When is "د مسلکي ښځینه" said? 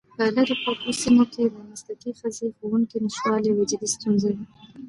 1.45-2.53